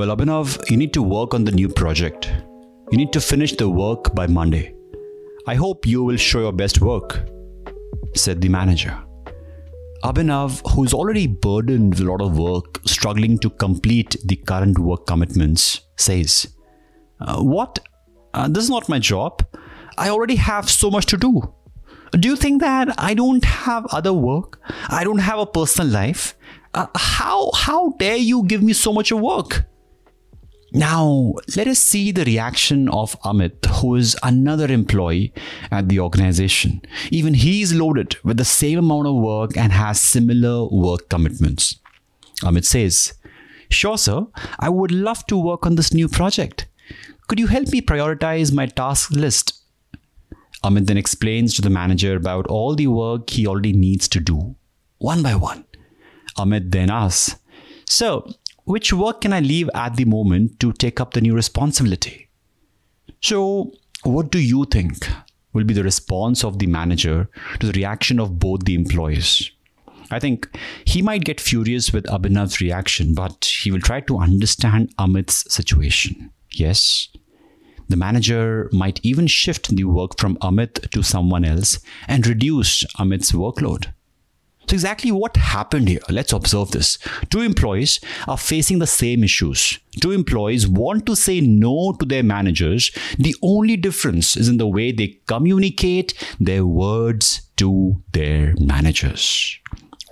[0.00, 2.32] Well, Abhinav, you need to work on the new project.
[2.90, 4.74] You need to finish the work by Monday.
[5.46, 7.28] I hope you will show your best work,
[8.14, 8.96] said the manager.
[10.02, 15.06] Abhinav, who's already burdened with a lot of work, struggling to complete the current work
[15.06, 16.48] commitments, says,
[17.20, 17.78] uh, What?
[18.32, 19.44] Uh, this is not my job.
[19.98, 21.42] I already have so much to do.
[22.12, 24.62] Do you think that I don't have other work?
[24.88, 26.38] I don't have a personal life?
[26.72, 29.66] Uh, how how dare you give me so much work?
[30.72, 35.32] Now, let us see the reaction of Amit, who is another employee
[35.70, 36.80] at the organization.
[37.10, 41.76] Even he is loaded with the same amount of work and has similar work commitments.
[42.42, 43.14] Amit says,
[43.68, 44.26] Sure, sir,
[44.58, 46.66] I would love to work on this new project.
[47.26, 49.60] Could you help me prioritize my task list?
[50.62, 54.54] Amit then explains to the manager about all the work he already needs to do,
[54.98, 55.64] one by one.
[56.36, 57.36] Amit then asks,
[57.88, 58.30] So,
[58.64, 62.28] which work can I leave at the moment to take up the new responsibility?
[63.20, 63.72] So,
[64.02, 65.08] what do you think
[65.52, 69.50] will be the response of the manager to the reaction of both the employees?
[70.10, 70.48] I think
[70.84, 76.30] he might get furious with Abhinav's reaction, but he will try to understand Amit's situation.
[76.52, 77.08] Yes,
[77.88, 83.32] the manager might even shift the work from Amit to someone else and reduce Amit's
[83.32, 83.92] workload.
[84.70, 85.98] So, exactly what happened here?
[86.08, 86.96] Let's observe this.
[87.28, 89.80] Two employees are facing the same issues.
[90.00, 92.92] Two employees want to say no to their managers.
[93.18, 99.58] The only difference is in the way they communicate their words to their managers.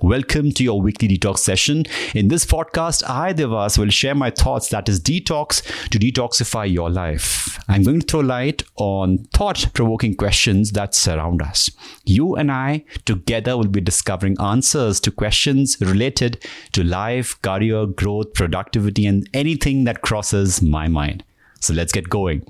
[0.00, 1.82] Welcome to your weekly detox session.
[2.14, 6.88] In this podcast, I, Devas, will share my thoughts that is detox to detoxify your
[6.88, 7.58] life.
[7.66, 11.68] I'm going to throw light on thought provoking questions that surround us.
[12.04, 18.34] You and I together will be discovering answers to questions related to life, career, growth,
[18.34, 21.24] productivity, and anything that crosses my mind.
[21.58, 22.46] So let's get going.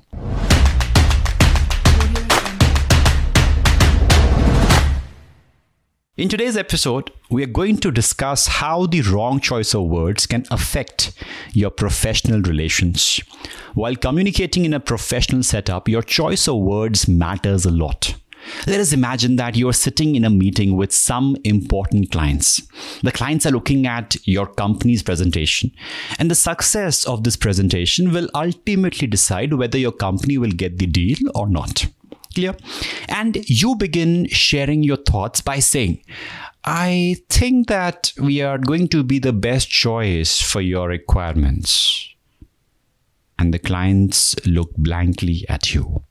[6.15, 10.45] In today's episode, we are going to discuss how the wrong choice of words can
[10.49, 11.11] affect
[11.53, 13.21] your professional relations.
[13.75, 18.15] While communicating in a professional setup, your choice of words matters a lot.
[18.65, 22.63] Let us imagine that you are sitting in a meeting with some important clients.
[23.03, 25.71] The clients are looking at your company's presentation,
[26.17, 30.87] and the success of this presentation will ultimately decide whether your company will get the
[30.87, 31.85] deal or not.
[32.33, 32.55] Clear?
[33.07, 36.01] And you begin sharing your thoughts by saying,
[36.71, 42.13] I think that we are going to be the best choice for your requirements.
[43.39, 46.03] And the clients look blankly at you.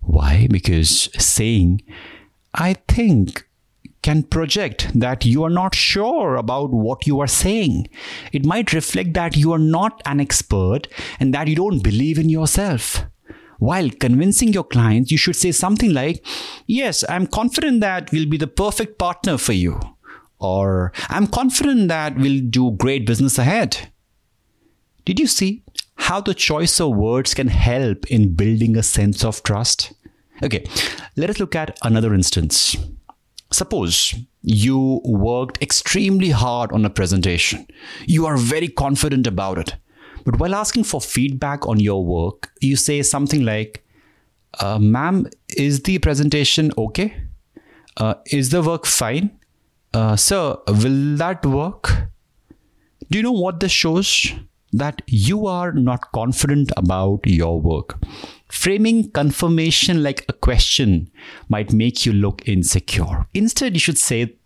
[0.00, 0.46] Why?
[0.50, 1.82] Because saying,
[2.54, 3.46] I think,
[4.00, 7.90] can project that you are not sure about what you are saying.
[8.32, 10.88] It might reflect that you are not an expert
[11.20, 13.04] and that you don't believe in yourself.
[13.58, 16.24] While convincing your clients, you should say something like,
[16.66, 19.80] Yes, I'm confident that we'll be the perfect partner for you.
[20.38, 23.90] Or, I'm confident that we'll do great business ahead.
[25.04, 25.64] Did you see
[25.96, 29.92] how the choice of words can help in building a sense of trust?
[30.42, 30.64] Okay,
[31.16, 32.76] let us look at another instance.
[33.50, 37.66] Suppose you worked extremely hard on a presentation.
[38.06, 39.74] You are very confident about it.
[40.28, 43.82] But while asking for feedback on your work, you say something like,
[44.60, 47.14] uh, Ma'am, is the presentation okay?
[47.96, 49.30] Uh, is the work fine?
[49.94, 52.10] Uh, sir, will that work?
[53.10, 54.34] Do you know what this shows?
[54.74, 57.96] That you are not confident about your work.
[58.50, 61.10] Framing confirmation like a question
[61.48, 63.26] might make you look insecure.
[63.32, 64.36] Instead, you should say,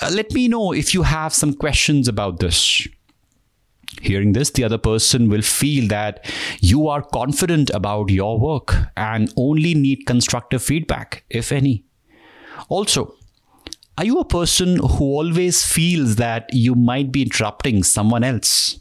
[0.00, 2.86] uh, Let me know if you have some questions about this.
[4.02, 9.32] Hearing this, the other person will feel that you are confident about your work and
[9.36, 11.84] only need constructive feedback, if any.
[12.68, 13.14] Also,
[13.96, 18.80] are you a person who always feels that you might be interrupting someone else?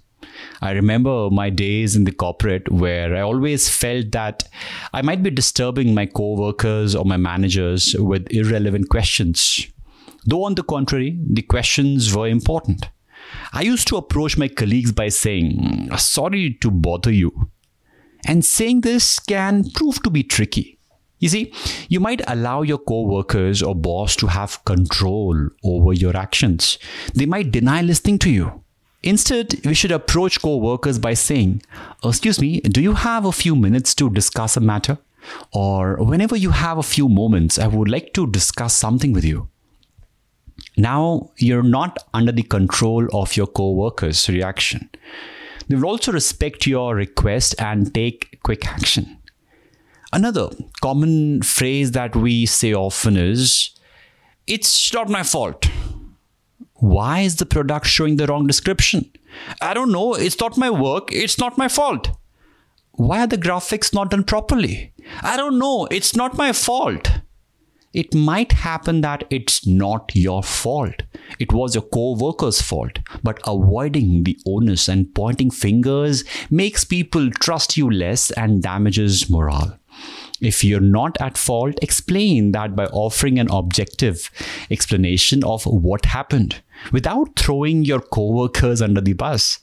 [0.61, 4.47] I remember my days in the corporate where I always felt that
[4.93, 9.67] I might be disturbing my coworkers or my managers with irrelevant questions.
[10.25, 12.89] Though, on the contrary, the questions were important.
[13.51, 17.49] I used to approach my colleagues by saying, Sorry to bother you.
[18.25, 20.79] And saying this can prove to be tricky.
[21.19, 21.53] You see,
[21.87, 26.77] you might allow your co-workers or boss to have control over your actions.
[27.13, 28.63] They might deny listening to you.
[29.03, 31.61] Instead, we should approach co-workers by saying,
[32.03, 34.97] "Excuse me, do you have a few minutes to discuss a matter?"
[35.53, 39.47] Or whenever you have a few moments, I would like to discuss something with you.
[40.77, 44.89] Now you're not under the control of your co-workers' reaction.
[45.67, 49.17] They will also respect your request and take quick action.
[50.11, 50.49] Another
[50.81, 53.71] common phrase that we say often is,
[54.45, 55.67] It's not my fault.
[56.75, 59.09] Why is the product showing the wrong description?
[59.61, 60.13] I don't know.
[60.13, 61.09] It's not my work.
[61.11, 62.09] It's not my fault.
[62.91, 64.93] Why are the graphics not done properly?
[65.21, 65.87] I don't know.
[65.89, 67.09] It's not my fault.
[67.93, 71.03] It might happen that it's not your fault.
[71.39, 72.99] It was your co worker's fault.
[73.21, 79.77] But avoiding the onus and pointing fingers makes people trust you less and damages morale.
[80.41, 84.29] If you're not at fault, explain that by offering an objective
[84.71, 86.61] explanation of what happened
[86.91, 89.59] without throwing your coworkers under the bus.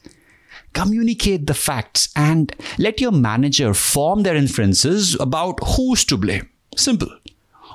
[0.72, 6.48] Communicate the facts and let your manager form their inferences about who's to blame.
[6.76, 7.10] Simple.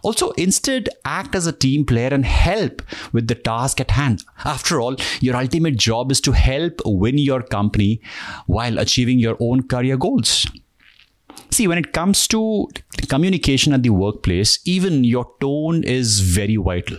[0.06, 4.24] Also, instead, act as a team player and help with the task at hand.
[4.44, 8.02] After all, your ultimate job is to help win your company
[8.46, 10.46] while achieving your own career goals.
[11.50, 12.68] See, when it comes to
[13.08, 16.98] communication at the workplace, even your tone is very vital.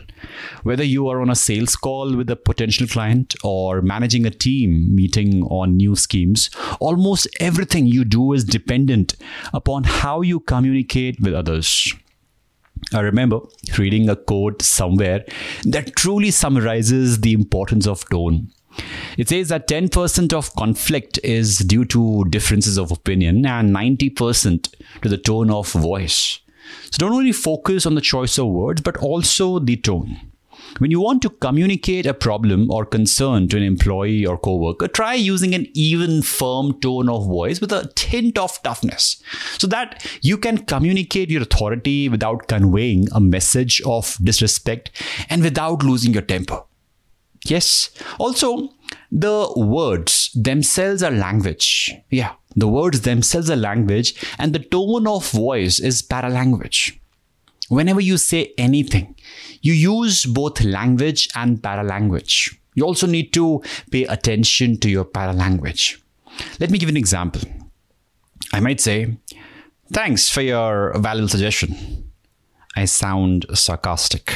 [0.64, 4.94] Whether you are on a sales call with a potential client or managing a team
[4.94, 6.50] meeting on new schemes,
[6.80, 9.14] almost everything you do is dependent
[9.54, 11.94] upon how you communicate with others.
[12.92, 13.40] I remember
[13.78, 15.24] reading a quote somewhere
[15.64, 18.50] that truly summarizes the importance of tone.
[19.16, 25.08] It says that 10% of conflict is due to differences of opinion and 90% to
[25.08, 26.40] the tone of voice.
[26.90, 30.20] So don't only focus on the choice of words, but also the tone.
[30.78, 35.14] When you want to communicate a problem or concern to an employee or coworker, try
[35.14, 39.22] using an even, firm tone of voice with a tint of toughness
[39.58, 44.90] so that you can communicate your authority without conveying a message of disrespect
[45.30, 46.62] and without losing your temper.
[47.44, 47.90] Yes.
[48.18, 48.70] Also,
[49.10, 51.94] the words themselves are language.
[52.10, 56.98] Yeah, the words themselves are language, and the tone of voice is paralanguage.
[57.68, 59.16] Whenever you say anything,
[59.60, 62.56] you use both language and paralanguage.
[62.74, 66.00] You also need to pay attention to your paralanguage.
[66.60, 67.42] Let me give an example.
[68.52, 69.16] I might say,
[69.92, 72.10] Thanks for your valuable suggestion.
[72.74, 74.34] I sound sarcastic.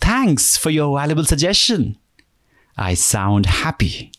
[0.00, 1.96] Thanks for your valuable suggestion.
[2.76, 4.12] I sound happy.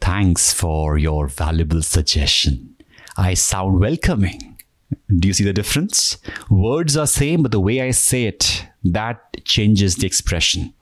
[0.00, 2.76] Thanks for your valuable suggestion.
[3.16, 4.53] I sound welcoming.
[5.18, 6.18] Do you see the difference?
[6.50, 10.74] Words are same, but the way I say it, that changes the expression.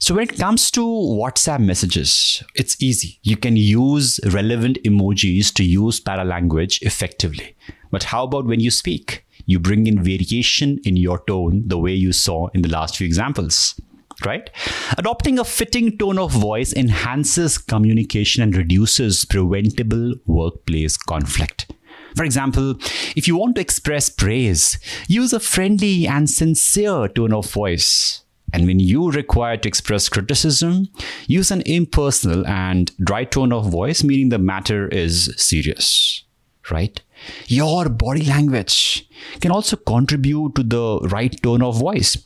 [0.00, 3.18] So when it comes to WhatsApp messages, it's easy.
[3.22, 7.56] You can use relevant emojis to use paralanguage effectively.
[7.90, 9.24] But how about when you speak?
[9.46, 13.06] You bring in variation in your tone, the way you saw in the last few
[13.06, 13.80] examples
[14.24, 14.50] right?
[14.96, 21.72] Adopting a fitting tone of voice enhances communication and reduces preventable workplace conflict.
[22.18, 22.74] For example,
[23.14, 28.24] if you want to express praise, use a friendly and sincere tone of voice.
[28.52, 30.88] And when you require to express criticism,
[31.28, 36.24] use an impersonal and dry tone of voice, meaning the matter is serious,
[36.72, 37.00] right?
[37.46, 39.08] Your body language
[39.40, 42.18] can also contribute to the right tone of voice.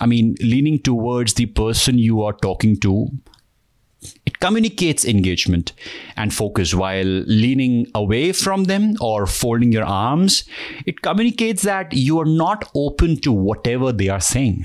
[0.00, 3.10] I mean, leaning towards the person you are talking to,
[4.26, 5.72] it communicates engagement
[6.16, 10.44] and focus, while leaning away from them or folding your arms,
[10.86, 14.64] it communicates that you are not open to whatever they are saying.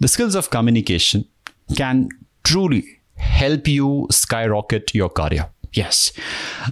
[0.00, 1.26] The skills of communication
[1.76, 2.08] can
[2.42, 5.50] truly help you skyrocket your career.
[5.72, 6.12] Yes.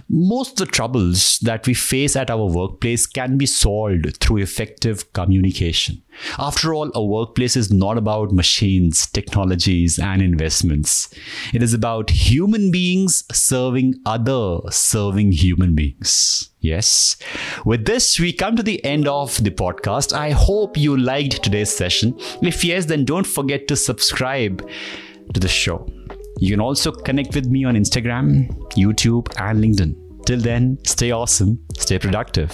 [0.09, 5.11] Most of the troubles that we face at our workplace can be solved through effective
[5.13, 6.03] communication.
[6.37, 11.13] After all, a workplace is not about machines, technologies, and investments.
[11.53, 16.49] It is about human beings serving other serving human beings.
[16.59, 17.15] Yes.
[17.65, 20.11] With this, we come to the end of the podcast.
[20.11, 22.15] I hope you liked today's session.
[22.41, 24.67] If yes, then don't forget to subscribe
[25.33, 25.87] to the show.
[26.41, 30.25] You can also connect with me on Instagram, YouTube, and LinkedIn.
[30.25, 32.51] Till then, stay awesome, stay productive.